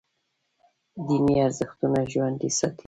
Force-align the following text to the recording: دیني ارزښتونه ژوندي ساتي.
دیني 1.07 1.35
ارزښتونه 1.45 1.99
ژوندي 2.11 2.49
ساتي. 2.57 2.79